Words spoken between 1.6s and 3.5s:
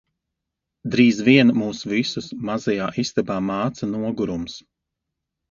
mūs visus mazajā istabā